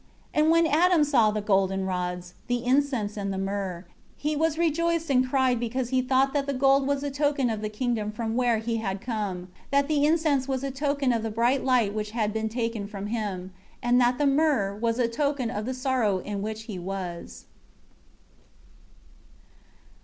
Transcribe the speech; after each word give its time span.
10 0.33 0.41
And 0.45 0.51
when 0.51 0.65
Adam 0.65 1.03
saw 1.03 1.29
the 1.29 1.43
golden 1.43 1.85
rods, 1.85 2.33
the 2.47 2.65
incense 2.65 3.17
and 3.17 3.31
the 3.31 3.37
myrrh, 3.37 3.85
he 4.17 4.35
was 4.35 4.57
rejoiced 4.57 5.11
and 5.11 5.29
cried 5.29 5.59
because 5.59 5.89
he 5.89 6.01
thought 6.01 6.33
that 6.33 6.47
the 6.47 6.55
gold 6.55 6.87
was 6.87 7.03
a 7.03 7.11
token 7.11 7.51
of 7.51 7.61
the 7.61 7.69
kingdom 7.69 8.11
from 8.11 8.35
where 8.35 8.57
he 8.57 8.77
had 8.77 8.99
come, 8.99 9.49
that 9.69 9.87
the 9.87 10.03
incense 10.03 10.47
was 10.47 10.63
a 10.63 10.71
token 10.71 11.13
of 11.13 11.21
the 11.21 11.29
bright 11.29 11.63
light 11.63 11.93
which 11.93 12.09
had 12.17 12.33
been 12.33 12.49
taken 12.49 12.87
from 12.87 13.05
him, 13.13 13.53
and 13.83 14.01
that 14.01 14.17
the 14.17 14.25
myrrh 14.25 14.73
was 14.75 14.97
a 14.97 15.07
token 15.07 15.51
of 15.51 15.65
the 15.65 15.73
sorrow 15.75 16.17
in 16.17 16.41
which 16.41 16.63
he 16.63 16.79
was. 16.79 17.45